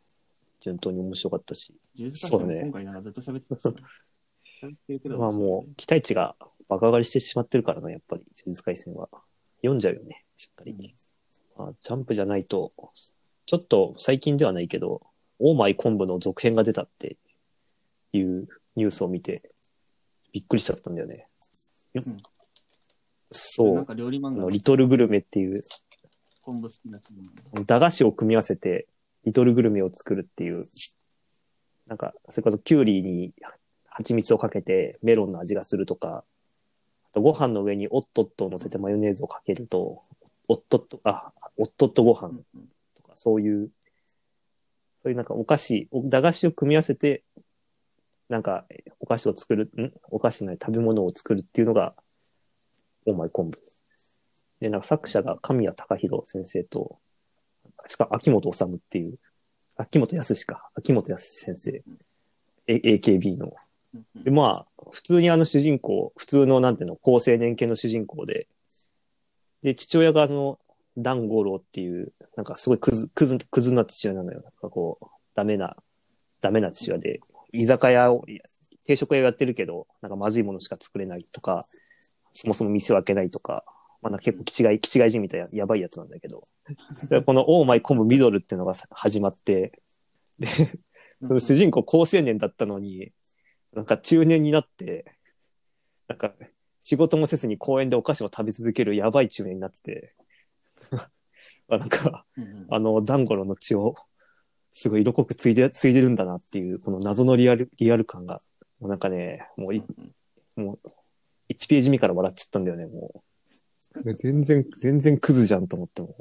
[0.65, 1.75] 順当に面白かったし。
[2.15, 3.73] そうね今回ならずっと喋ってたしな。
[4.61, 5.19] 喋ってるけど。
[5.19, 6.37] まあもう、期待値が
[6.69, 9.11] バカ上がりしてしまってるからな、やっぱり、呪術廻戦は。
[9.59, 10.73] 読んじゃうよね、しっかり。
[10.73, 10.95] うん
[11.57, 12.73] まあ、ジャンプじゃないと、
[13.47, 15.07] ちょっと最近ではないけど、
[15.39, 17.19] オーマイ昆布の続編が出たって
[18.13, 19.51] いうニュースを見て、
[20.33, 21.27] びっくりしちゃったんだよね。
[21.99, 22.23] ん
[23.31, 23.75] そう。
[23.75, 25.61] なんか料理漫画あの、リトルグルメっていう、
[26.43, 28.87] 昆布好きな人駄菓子を組み合わせて、
[29.25, 30.69] リトルグルメを作るっていう、
[31.87, 33.33] なんか、それこそキュウリに
[33.87, 36.25] 蜂蜜をかけてメロンの味がするとか、
[37.11, 40.03] あとご飯の上にオットットを乗せてマヨネーズをかけると、
[40.49, 42.39] オットット、あ、オットットご飯
[42.97, 43.71] とか、そういう、
[45.03, 47.23] そういうなんかお菓子、お駄菓子を組み合わせて、
[48.29, 48.67] なんか
[49.01, 49.93] お菓子を作る、ん？
[50.11, 51.95] お菓子ない食べ物を作るっていうのが、
[53.07, 53.61] オーマイ昆布。
[54.61, 56.99] で、なんか作者が神谷隆弘先生と、
[57.87, 59.19] しかも秋元治っていう、
[59.77, 61.83] 秋元康か、秋元康先生、
[62.67, 63.55] A- AKB の。
[64.25, 68.49] で、まあ、普通にあの主人公、普通のなんていうの、高青年系の主人公で、
[69.63, 70.59] で、父親がその、
[70.97, 74.43] ダンゴロウっていう、なんかすごいクズ、クズ、クズな父親なのよ。
[74.43, 75.77] なんかこう、ダメな、
[76.41, 77.21] ダメな父親で、
[77.53, 78.25] 居酒屋を、
[78.87, 81.67] 定食屋をやってるけど、なんかまずいものしか作れないとか、
[82.33, 83.65] そもそも店を開けないとか、
[84.05, 86.47] まあなんか結構気違い、気違いじみたややばいやつなんだけど、
[87.09, 89.81] でこのオーマイコムミドルっていうのがさ始まって、
[90.39, 93.13] で、その主人公高青年だったのに、
[93.73, 95.07] なんか中年になって、
[96.07, 96.35] なんか
[96.81, 100.15] 仕事もせずに公園でお菓子を食べ続けるやばい中年になってて、
[101.71, 102.67] あなんか、うんうん。
[102.69, 103.95] あの、ダンゴロの血を、
[104.75, 108.43] すごい色濃くついで、ついでるんだなっていう、この謎のリアル、リアル感が、
[108.81, 110.15] もうなんかね、もうい、うん
[110.57, 110.89] もう、
[111.49, 113.34] 1ページ目から笑っちゃったんだよね、もう。
[114.03, 116.17] 全然、全然クズじゃんと思っても。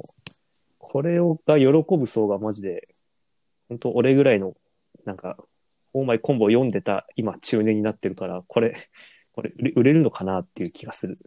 [0.78, 2.86] これをが喜ぶ層がマジで
[3.68, 4.54] 本当俺ぐらいの、
[5.04, 5.36] なんか、
[5.92, 8.76] オーマイコンボを読んでた今中年になってるから、これ、
[9.32, 11.18] これ売れるのかなっていう気がする。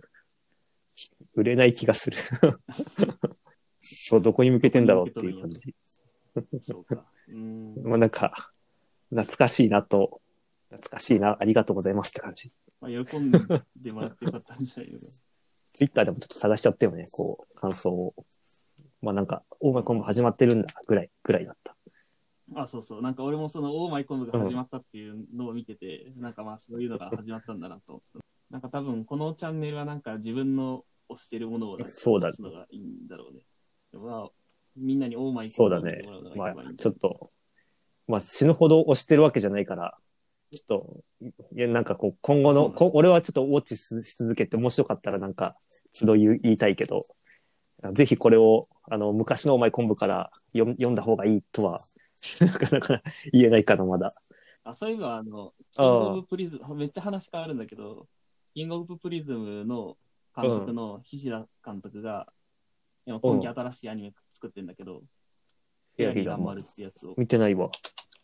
[1.36, 2.18] 売れない気がする。
[3.80, 5.76] そう、どこに向けてんだろうっていう感じ。
[6.62, 7.06] そうか。
[7.28, 7.76] うん。
[7.84, 8.52] まあなんか、
[9.10, 10.22] 懐かしいなと、
[10.70, 12.52] 懐かしいな、ありがとうございますって感じ。
[12.82, 15.06] まあ、喜んでもらってよかったんじゃないのか。
[15.78, 18.16] ツイッターでもちょっと探しちゃったよね、こう、感想を。
[19.00, 21.76] まあなんか、オーマイコンボ始まってるんだ、ぐらい、ぐらいだった。
[22.56, 23.04] あ、そうそう。
[23.04, 28.20] なんか俺もそのオーマイコンボが始まったっていうのを見てて、なんかまあそういうのが始まったんだなと思ってた。
[28.50, 33.42] なんか多分このチャンネルはなんか自分の推してるものをなんかそうだね出すのがいいんだろうね。
[33.92, 34.30] でもまあ、
[34.76, 36.02] みんなにオーマイコそうだね
[36.36, 37.30] まあちょっと、
[38.08, 39.96] まあ死ぬほど押してるわけじゃないから、
[40.54, 41.04] ちょっと、
[41.56, 45.56] いや、なんかこう、今後の、こ俺はちょっとウォッチしし続けて面白かったらなんか、
[45.94, 47.06] 都度言いたいけど、
[47.94, 51.80] ぜひこれを、あの、昔のオーマイコンボから読読んだ方がいいとは、
[52.40, 54.14] なかなか言えないかな、まだ。
[54.64, 58.08] あ、そういえばあの、キングオブプリズム、めっちゃ話変わるんだけど、
[58.54, 59.98] キングオブプリズムの
[60.36, 62.28] 監督の菱田監督が、
[63.06, 65.04] 今今期新しいアニメ作ってんだけど、
[65.96, 67.70] フェアリーがまるってやつを見てないわ。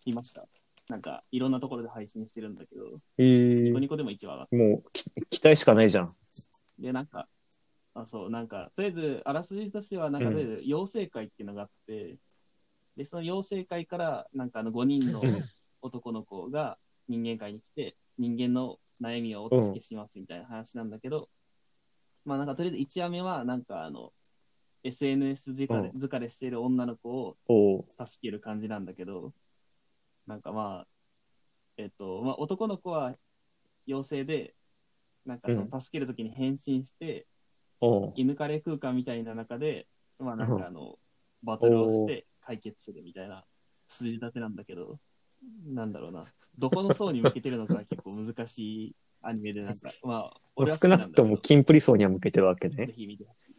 [0.06, 0.48] 見ました。
[0.90, 4.48] なんか、いろんなところで配信してるんだけど、えニコー、ニコでも1話が。
[4.52, 6.16] もうき、期待しかないじゃん。
[6.80, 7.28] で、なんか、
[7.94, 10.34] あ、そう、なんか、とりあえず、あらすじとしては、なんか、うん。
[10.34, 12.18] とりあえず、養成会っていうのがあって、
[12.98, 15.44] で、その養成会から、なんか、あの、5人のうん。
[15.82, 16.78] 男の子が
[17.10, 21.30] 人間界に来て、人間の悩みをお助けしますみたいな話なんだけど、
[22.26, 24.14] まあ、なんか、とりあえず1話目は、なんか、あの、
[24.84, 26.02] SNS 疲れ,、うん。
[26.02, 27.38] 疲れしている女の子を
[28.06, 29.34] 助ける感じなんだけど、
[30.28, 30.88] なんかまあ、
[31.78, 33.16] えっと、まあ男の子は
[33.88, 34.56] 妖精で、
[35.26, 37.28] なんかその助けるときに変身して、
[37.80, 38.14] おう。
[38.16, 39.88] 犬カレ空間みたいな中で、
[40.20, 40.98] まあなんかあの、
[41.44, 43.46] バトルをして解決するみたいな
[43.88, 45.00] 筋立てなんだけど、
[45.66, 46.26] なんだろうな、
[46.58, 52.94] どこの層に向けてるのかが結構難しいアニメで、なんか、まあ、俺は少なくとも、キンプリ層には向けてるわけぜね。
[52.94, 53.56] ひ見てほしい。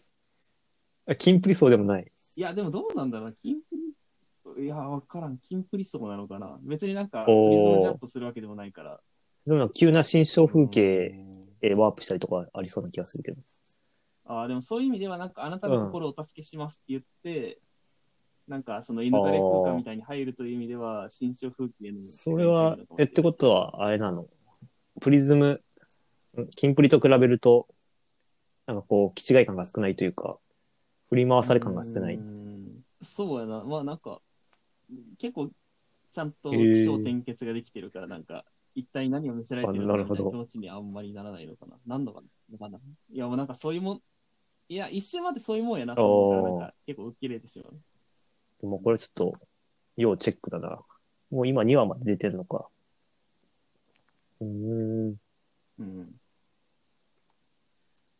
[1.06, 2.10] あキンプリ層でもない。
[2.36, 3.83] いや、でもどうなんだろうな、キンプリ、
[4.58, 6.58] いや、わからん、キンプリ層なのかな。
[6.62, 9.00] 別になんか、プおーリズムジャンプするわけでもないから。
[9.46, 13.42] その急な新象風景うんへワープしたりとかありそうな気がするけど。
[14.26, 17.58] ああ、でもそういう意味では、なんか、あなたの心をお助けしますって言って、
[18.48, 22.06] なんか、その犬カレ空間みたいに入るという意味では、新象風景の。
[22.06, 24.26] それは、え、ってことは、あれなの？
[25.00, 25.62] プリズム、
[26.38, 27.68] んキンプリと比べると、
[28.66, 30.38] なんかこう、気違い感が少ないというか、
[31.10, 32.14] 振り回され感が少ない。
[32.14, 33.62] うんそうやな。
[33.64, 34.22] まあなんか、
[35.18, 35.50] 結構、
[36.12, 41.76] ちゃんと気象転結ができてるから、なんか、一体何を見せられてるのかみたいな気持ちにあんまりならないのかな。
[41.86, 42.22] なんのか
[42.68, 42.78] な
[43.10, 44.02] いや、もうなんかそういうもん、
[44.68, 47.80] いや、一瞬までそういうもんやなと思うから、おーなんか結構受け入れてしまう。
[48.60, 49.32] でもこれちょっと、
[49.96, 50.80] 要チェックだな。
[51.30, 52.68] もう今2話まで出てるのか。
[54.40, 54.46] うー
[55.12, 55.16] ん。
[55.78, 56.20] うん。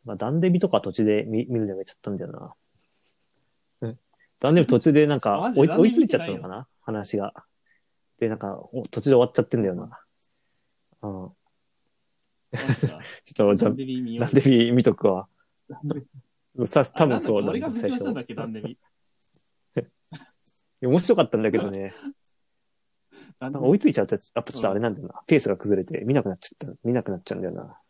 [0.05, 2.55] まあ、ダンデビとか途中で見見るのやめちゃったんだよな。
[4.49, 4.49] うん。
[4.49, 6.67] ダンデビ途中でなんか追い追いついちゃったのかな？
[6.83, 7.33] 話が。
[8.19, 10.01] で、なんかお途中で終わっちゃってんだよな。
[11.03, 11.31] うん。
[13.25, 15.29] ちょっと、じゃダンデビ見よあ、うダンデビ見とくわ。
[16.67, 18.77] さ、多分そうあなんだっけ俺が最初ンデ
[20.87, 21.93] 面白かったんだけどね。
[23.41, 25.23] なんか追いついちゃうと、やっぱちょっとあれなんだよな。
[25.27, 26.79] ペースが崩れて見なくなっちゃった。
[26.85, 27.81] 見なくなっちゃうんだよな。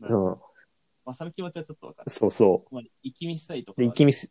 [0.00, 0.36] うん。
[1.04, 2.10] まあ、その気持ちはちょっとわかる。
[2.10, 3.88] そうそまあ、一気見したいとかは。
[3.88, 4.28] 一気見す、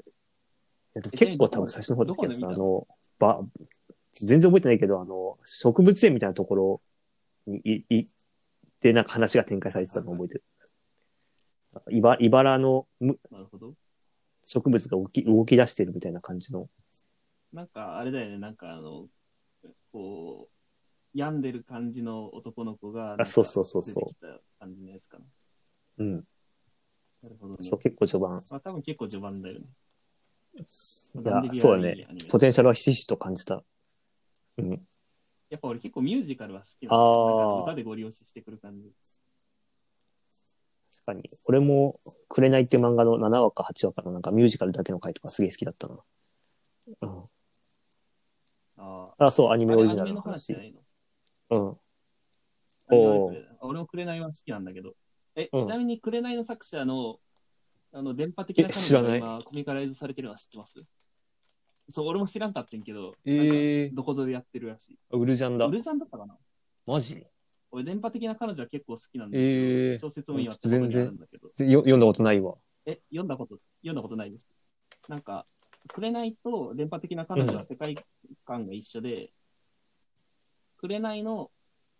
[0.96, 2.62] えっと、え結構多分最初の方だったやつどこで見た？
[2.62, 2.88] あの、
[3.20, 3.42] ば、
[4.14, 6.82] 全然覚えてないけど、あの、植物園みたいなところ
[7.48, 8.08] にい、い、
[8.82, 10.44] で、なんか話が展開されてたのを覚えてる。
[11.90, 13.74] いば、茨のむなるほど。
[14.46, 16.70] 植物が動き、動き出してるみたいな感じの。
[17.52, 19.08] なんか、あれだよね、なんかあの、
[19.92, 20.50] こ
[21.16, 25.26] う、病んでる感じの男の子が、なんかそうそうそうそう感じのやつかな。
[26.00, 26.16] うん。
[27.22, 27.60] なるほどね。
[27.62, 28.44] そう、結構序盤。
[28.52, 29.66] まあ、多分結構序盤だよね。
[30.56, 32.08] いやそうだね。
[32.30, 33.63] ポテンシャルはひしひしと感じた。
[34.58, 34.70] うん。
[35.50, 37.04] やっぱ俺結構ミュージカルは好きなあの。
[37.04, 38.92] ーなんか歌でご利用ししてくる感じ。
[40.92, 41.24] 確かに。
[41.46, 46.00] 俺も、くれないっていう漫画の7話か8話かのなんかミュージカルだけの回とかすげえ好きだったな。
[47.02, 47.24] うん。
[48.78, 49.26] ああ。
[49.26, 50.54] あ、そう、アニアメオリジナルのの話。
[50.54, 50.60] うん。
[50.60, 50.68] アニ
[52.89, 54.96] メおーはくれ俺も紅は好きなんだけど。
[55.36, 57.20] え、うんちなみに紅の作者の、
[57.94, 60.84] あの、電波的なえ知らないが今コミカライズされてるのは知ってます？
[61.90, 64.98] そう、俺も知らんかったんけど、えーどこぞでやってるらしい。
[65.12, 65.72] ウルジャンだウ。
[65.72, 66.36] ルジャンだったかな？
[66.88, 67.24] マジ？
[67.72, 69.48] 俺、電波的な彼女は結構好きなんだえけ
[69.90, 71.48] ど、ー小説も今ってことにあるんだけど。
[71.66, 72.56] よ読んだことないわ。
[72.86, 74.48] え、読んだこと、読んだことないです。
[75.08, 75.46] なんか、
[75.88, 77.96] 紅と電波的な彼女は世界
[78.46, 79.32] 観が一緒で、
[80.78, 81.52] 紅の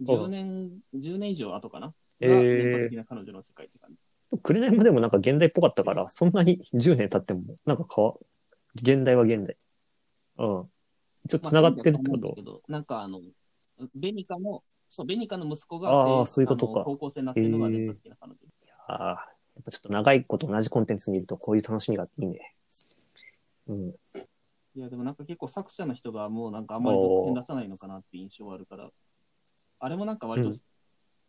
[0.02, 1.88] 10年、10年以上後かな？
[1.88, 3.98] がえー電波的な彼女の世界って感じ。
[4.38, 8.14] 紅もでもなんか現代っぽかったから、そんなに10年経っても、なんか変わ、
[8.76, 9.56] 現代は現代。
[10.38, 10.70] うん。
[11.26, 12.36] 一応繋がってるってこと？
[12.38, 13.22] まあなんかあの、
[13.96, 18.38] ベニカの、そう、ベニカの息子があーせそういうことか高校生になってるのが電波的な彼女。
[18.88, 19.08] ああ、
[19.56, 22.56] やっぱちょっと長いこと同じコンテンツ見るとこういう楽しみがあっていいね。
[23.68, 23.90] うん。
[24.76, 28.90] いや、でもなんか結構作者の人がもうなんかあんまり続編出さないのかなって印象はあるから、
[29.80, 30.58] あれもなんか割とうん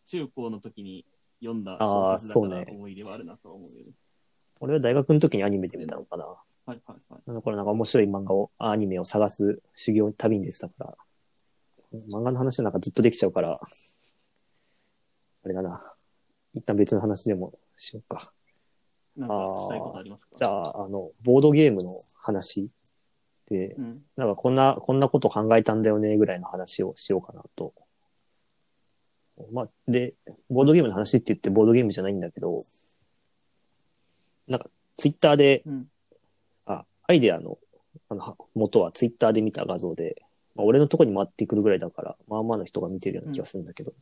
[0.06, 1.06] 中高の時に
[1.44, 3.92] 読んだあ小ー説だからそうね思い出はあるなとは思うよね。
[4.60, 6.24] 俺は大学の時にアニメで見たのかな。
[6.24, 6.34] は
[6.68, 6.80] いはい
[7.10, 7.22] はい。
[7.26, 10.96] あの頃なんか面白い漫画を、アニメを探す修行旅に出てたから、
[12.08, 15.94] 漫画の話なんかずっとできちゃうから、あれだな。
[16.54, 18.32] 一旦別の話でもしようか。
[19.16, 20.36] なんかしたいことありますか？
[20.38, 22.70] じゃあ、あの、ボードゲームの話
[23.50, 24.02] で、うん。
[24.16, 27.74] なんかこんな、こんなこと考えたんだよね、ぐらいの話をしようかなと。
[29.52, 30.14] まあ、で、
[30.48, 32.64] ボードゲームの話って言ってボードゲームじゃないんだけど、
[34.46, 35.88] なんか、ツイッターで、うん。
[36.66, 37.58] あ、アイデアの、
[38.08, 40.22] あの、は元はツイッターで見た画像で、
[40.54, 43.92] まあ、俺のとこに回ってくるぐらいだから、まあまあの人が見てるような気がするんだけど、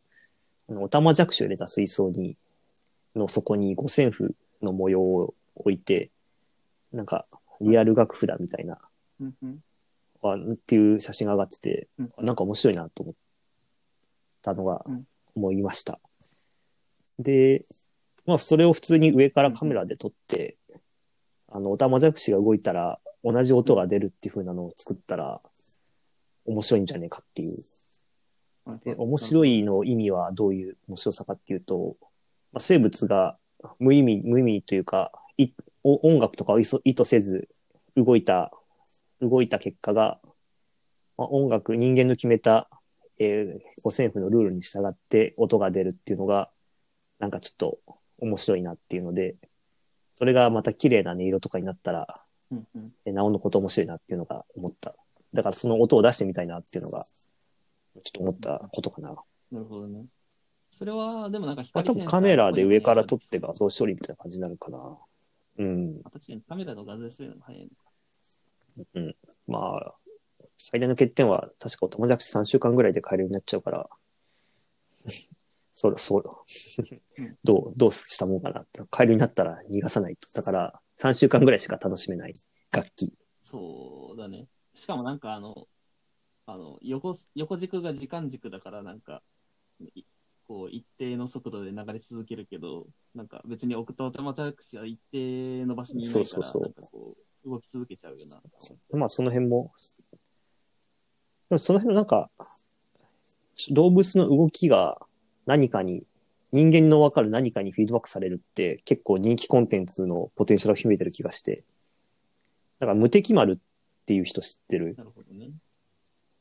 [0.68, 2.36] あの、おたまじゃくしを入れた水槽に、
[3.16, 6.10] の底に五線譜の模様を置いて、
[6.92, 7.24] なんか、
[7.60, 8.78] リアル楽譜だみたいな、
[9.20, 9.62] うんうん。
[10.24, 12.12] あっていう写真が上がってて、うん。
[12.18, 13.14] なんか面白いなと思っ
[14.42, 16.00] たのがうん思いました。
[17.18, 17.64] で、
[18.26, 20.56] まあそれを普通に上からカメラで撮って、
[21.48, 25.40] あの、おたまじゃくしが動いたら同じ音が出るっていう風なのを作ったら
[26.44, 27.56] 面白いんじゃねえかっていう。
[28.64, 31.96] はいで、面白いの意味はどういう面白さかっていうと、
[32.52, 33.36] まあ、生物が
[33.78, 35.48] 無意味、無意味というか、い
[35.82, 37.48] お音楽とかを意図意図せず
[37.96, 38.52] 動いた、
[39.20, 40.20] 動いた結果が、
[41.16, 42.68] まあ、音楽、人間の決めた、
[43.22, 46.50] えー、五線譜のルールに従って音が出るっていうのが、
[47.18, 47.78] なんかちょっと
[48.18, 49.36] 面白いなっていうので、
[50.14, 54.94] それがまた綺麗な音色とかになったら、うんうんえなおのこと面白いなっていうのが思った。
[55.32, 57.06] だからその音を出してみたいなっていうのが、
[57.94, 59.14] ちょっと思ったことかな。
[59.50, 60.04] なるほどね。
[60.70, 64.98] それは、でもなんかまあ、光センサー多分カメラで上から撮って画像処理みたいな感じになるかな。
[65.58, 66.00] うん。
[66.04, 69.14] あ確かにカメラの画像するのが早いのか。
[69.46, 69.94] まあ、
[70.56, 73.88] 最大の欠点は確かおたまじゃくし3週間ぐらいで買えるようになっちゃうから、
[75.74, 76.24] そう、そう
[77.18, 78.82] うん、どう、どうしたもんかなって。
[78.90, 80.28] 買えるになったら逃がさないと。
[80.34, 82.34] だから、3週間ぐらいしか楽しめない
[82.70, 83.12] 楽器。
[83.42, 84.46] そうだね。
[84.74, 85.66] しかもなんかあの、
[86.46, 89.22] あの横横軸が時間軸だからなんか、
[89.94, 90.04] い
[90.46, 98.40] こう一定の速度で流れ続けるけど、なんか別に奥とたまたくしは一定の場所にいないから、そうそうそうなんかこう動き続けちゃうよな。
[98.92, 99.72] まあ、その辺も、
[101.52, 102.30] でもその辺のなんか、
[103.72, 104.98] 動物の動きが
[105.44, 106.06] 何かに、
[106.50, 111.64] 人間のわかる何かにフィードバックされるって結構人気コンテンツのポテンシャルを秘めてる気がして。
[112.78, 115.50] だから無敵丸っていう人知ってるなるほどね。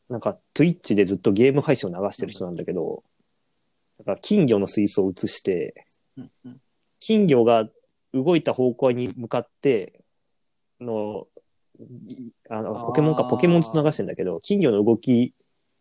[0.08, 3.04] なんか Twitch でずっとゲーム配信を流してる人なんだけど、
[4.00, 5.86] だから金魚の水槽を映して。
[7.02, 7.68] 金魚が
[8.14, 10.06] 動いた方向に向かって、
[10.80, 11.31] の、い
[12.50, 15.34] あの、ポケモンか、ポケモンつながしてんだけど、金魚の動き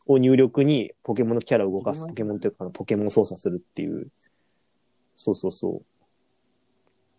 [0.06, 4.10] を入力にポケモンのキャラを動かす、ポポケモンというか、ポケモンを操作するっていう。
[5.16, 5.82] そうそうそ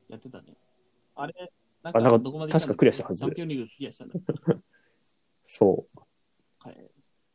[0.09, 0.11] う。
[0.11, 0.55] やってたね。
[1.15, 1.51] あれ、
[1.83, 3.25] なんあなんか確かクリアしたはず
[5.45, 5.99] そう。
[6.59, 6.75] はい。
[6.75, 6.77] っ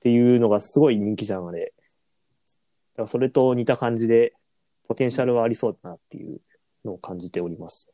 [0.01, 1.73] ていうのがすごい人気じゃん、あれ。
[2.97, 4.35] だからそれと似た感じで、
[4.89, 6.41] ポテンシャルはありそうだなっていう
[6.85, 7.93] のを感じております。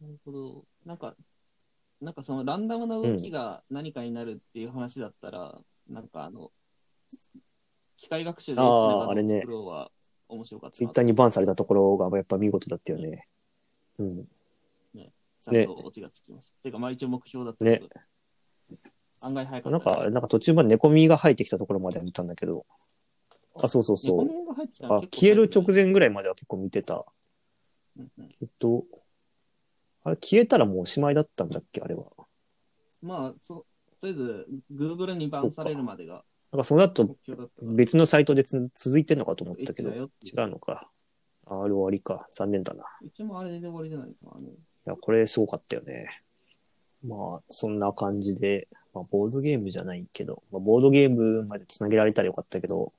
[0.00, 0.64] なるほど。
[0.84, 1.16] なんか、
[2.02, 6.50] なんかそのランダムな動きが何かになるっていう話だったら、なんかあの、
[7.96, 9.90] 機械学習でエッチな画像をあーあれね作ろうは
[10.28, 10.76] 面白かったな。
[10.76, 13.28] ツイッターにバンされたところがやっぱ見事だったよね。
[13.98, 14.26] うん。
[15.42, 16.56] ちゃんとオチがつきます。
[16.62, 17.88] てか、まあ一応目標だったけど、
[19.20, 22.64] 案外早かった、なんか、なんか途中まで猫耳が生えてきたところまでは見たんだけど。
[23.60, 24.24] あ、そうそうそう。
[24.24, 27.04] 猫耳が入ってきたのあ消える直前ぐらいまでは結構見てた。
[27.96, 28.84] うんうんえっと、
[30.04, 31.80] あれ消えたらもうおしまいだったんだっけ？
[31.80, 32.06] あれは。
[33.02, 33.66] まあ、そう
[34.00, 37.16] とりあえず、Google にバンされるまでがなんかその後。
[37.62, 40.90] 別のサイトでつ続いてんのかと思ったけど、違ううのか。
[41.46, 42.26] ああれ終わりか。
[42.30, 42.84] 残念だな。
[43.02, 44.40] 一応もあれで終わりじゃないかな。
[44.40, 44.52] ね、い
[44.84, 46.22] や、これすごかったよね。
[47.04, 52.92] まあ、そんな感じで、まあ、ボードゲームじゃないけど、まあ、ボードゲームまで繋げられたらよかったけど、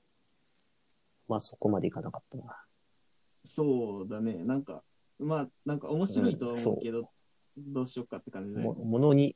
[1.29, 2.57] まあそこまでいかなかったな。
[3.45, 4.33] そうだね。
[4.43, 4.83] なんか、
[5.19, 7.10] まあ、なんか面白いとは思うけど、
[7.58, 8.62] どうしようかって感じで。
[8.62, 9.36] もものに、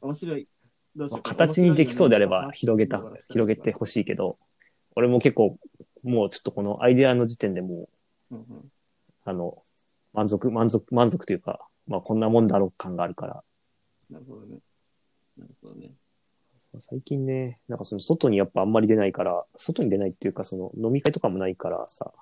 [0.00, 0.48] 面白い。
[0.94, 4.36] どうしまあようか形にできそうであれば広げた広げてほしいけど、
[4.94, 5.58] 俺も結構、
[6.02, 7.68] もうちょっとこのアイデアの時点でも
[8.30, 8.70] う、うんうん
[9.24, 9.62] あの、
[10.12, 13.42] 満足、満足、満足というか、まあこんなもんだろう感があるから、
[14.10, 14.58] なるほどね。
[15.36, 15.92] なるほどね。
[16.78, 22.20] 最近ね、なんかその外にやっぱあんまり出ないから、外に出ないっていうかその飲み会とかもないからさ、や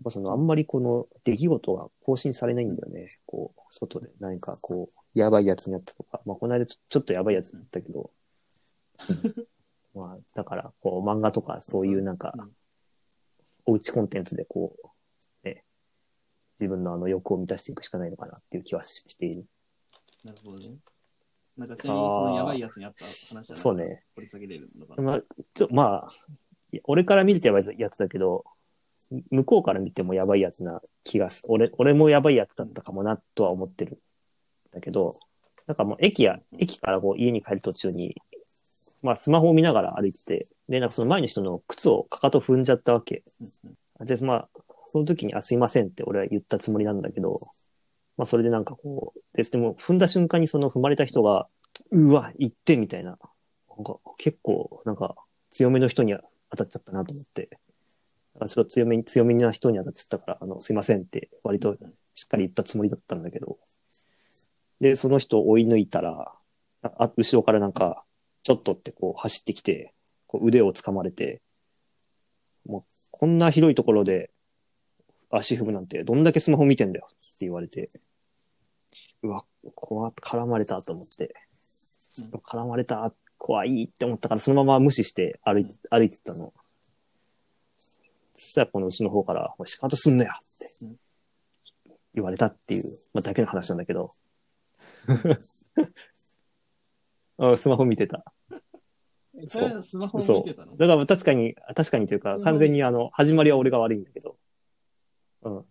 [0.00, 3.18] っぱそのあんまりこの出来事が更新されないんだよね。
[3.26, 8.10] こう、外で何かこう、やばいやつになったとか、まあこの間ちょちょっとやばいやつだったけど、
[9.10, 9.46] うん
[9.94, 12.52] まあだからこう漫画とかそういうなんかうん、
[13.66, 14.76] おうちコンテンツでこ
[15.44, 15.64] う、ね、
[16.60, 19.46] 自分のあの欲を満たしていくしかないのかなっていう気はししている。
[20.24, 20.76] なるほどね。
[21.56, 24.04] なんかちなみにそのやばいやつにあった話はそうね。
[24.14, 25.02] 掘り下げれるのかな。
[25.02, 25.20] まあ、
[25.54, 26.08] ちょ、まあ、
[26.84, 28.44] 俺から見ててやばいやつだけど、
[29.30, 34.00] 向こうから見てもやばいやつな気がする俺、俺もやばいやつだったかもなとは思ってる。
[34.72, 35.18] だけど、
[35.66, 38.16] なんかもう駅や、駅からこう家に帰る途中に、
[39.02, 43.22] まあスマホを見ながら歩いてて、で、なんかその前の人の靴をかかと踏んじゃったわけ。
[44.00, 44.48] で、まあ、
[44.86, 47.48] その時に、あ、すいませんって俺は言ったつもりなんだけど、
[48.16, 51.48] まあそれでなんかこう、で、でも踏んだ瞬間にその踏まれた人が、
[51.90, 53.18] うわ、行ってみたいな。
[53.76, 55.14] なんか結構、なんか
[55.50, 56.14] 強めの人に
[56.50, 57.58] 当たっちゃったなと思って。
[58.46, 61.76] ちょっと強めに、強めな人に当たっちゃったから、あの、すいませんって割と
[62.14, 63.58] しっかり言ったつもりだったんだけど。
[64.80, 66.32] で、その人を追い抜いたら、
[66.82, 68.04] あ、後ろからなんか、
[68.42, 69.92] ちょっとってこう走ってきて、
[70.26, 71.42] こう腕を掴まれて、
[72.66, 74.30] もうこんな広いところで
[75.30, 77.90] 足踏むなんてどんだけスマホ見てんだよって言われて、
[79.22, 81.34] うわ、怖っ絡まれたと思って、
[82.18, 86.52] うん絡まれた、怖いって思ったからそのまま無視して歩いて、歩いてたの。
[88.38, 90.96] そしたらこのうちの方から、もう仕方すんなよってうん
[92.14, 94.12] 言われたっていう、まあ、だけの話なんだけど。
[97.38, 98.24] あスマホ見てた。
[99.48, 100.76] それはスマホを見てたの？
[100.76, 104.36] だから確かに、確かにというか、完全にあの、始まりは俺が悪いんだけど。
[105.42, 105.64] うん。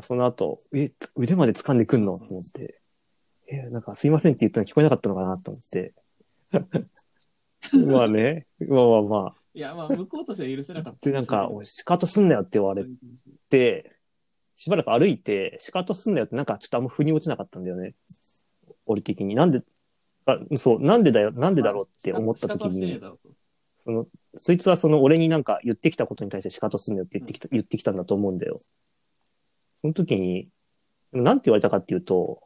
[0.00, 2.18] その後、え、腕まで掴んでくんの？
[2.18, 2.80] と思って。
[3.48, 5.92] え、なんかすいませんって言ったの聞こえなかったのかなと思って。
[7.86, 8.46] まあね。
[8.60, 9.39] まあまあまあ。
[9.54, 11.10] いや、まあ、向こうとしては許せなかった。
[11.10, 12.86] で、なんか、おい仕方すんなよって言われ
[13.48, 13.96] て、
[14.54, 17.94] しばらく歩いて、仕方すんなよってなんかちょっとあんま腑に落ちなかったんだよね。
[18.86, 19.34] 俺的に。
[19.34, 19.62] なんで、
[20.26, 23.00] あそう、なんでだよ、なんでだろうって思った時に、
[23.78, 28.60] その、そいつはその俺になんか言ってきたことに対して仕方すんなよって言ってきた、言ってきたんだと思うんだよ。
[29.78, 30.48] その時に、
[31.12, 32.42] なんて言われたかっていうと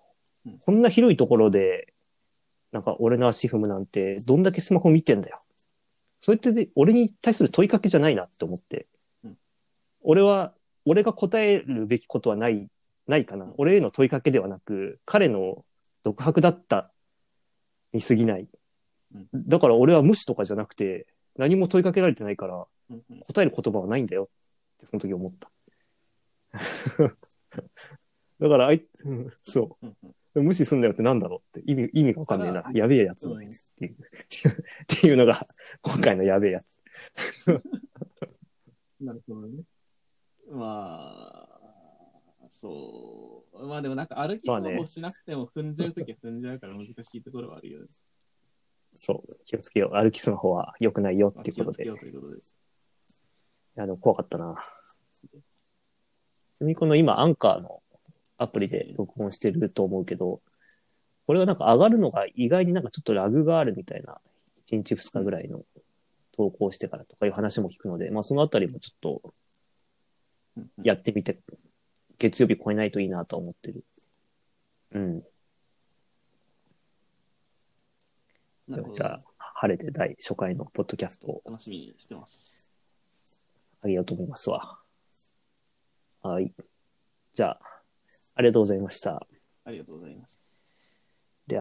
[0.47, 1.93] うん、こんな広いところで、
[2.73, 5.40] なんか俺の足踏むなんて、どんだけスマホ見てんだよ。
[6.24, 8.87] それってで、俺に対する問いかけじゃないなって思って。
[9.24, 9.37] うん
[10.00, 10.54] 俺は、
[10.87, 12.70] 俺が答えるべきことはない、
[13.06, 13.52] ないかな。
[13.58, 15.66] 俺への問いかけではなく、彼の
[16.02, 16.90] 独白だった
[17.92, 18.48] に過ぎない。
[19.14, 21.06] うんだから俺は無視とかじゃなくて、
[21.37, 22.66] 何も問いかけられてないから、
[23.26, 24.26] 答える言葉はないんだよっ
[24.78, 25.50] てその時思った。
[28.40, 29.87] だからあい、うんそう。
[30.42, 32.64] 無視すんだよってなんだろうって意味、意味がわかんねえな。
[32.73, 33.94] やべえやつだっていう。
[33.94, 35.47] っていうのが、
[35.83, 36.79] 今回のやべえやつ。
[39.01, 39.62] なるほどね。
[40.51, 41.49] ま
[42.42, 43.66] あ、そう。
[43.66, 47.87] まあでもなんか歩きスマホしなくても踏んじゃうときは踏んじゃうから難しいところはあるよね。
[48.97, 49.40] そう。
[49.44, 49.97] 気をつけよう。
[49.97, 51.85] 歩きスマホは良くないよまあっていうことで。
[51.85, 52.42] い気をつけようということで。
[53.77, 54.55] や、でも怖かったな。
[55.31, 55.40] ちな
[56.61, 57.83] みにこの今、アンカーの
[58.38, 60.40] アプリで録音してると思うけど、
[61.27, 64.20] これがなんか上がるのが意外になんかちょっとラグがあるみたいな、
[64.66, 65.64] 1日2日ぐらいの
[66.37, 69.35] 投稿してからとかいう話も聞くので、まあそのあたりもちょっと
[70.83, 71.38] やってみて、
[72.18, 73.85] 月曜日超えないといいなと思ってる。
[74.92, 75.23] うん。
[78.68, 82.70] なるほどじゃあ、晴れて第初回のポッドキャストを楽しみにしてます。
[83.83, 84.79] あげようと思いますわ。
[86.23, 86.53] はい。
[87.35, 87.73] じゃあ、
[88.35, 89.26] ありがとうございました。
[89.64, 90.44] ありがとうございました。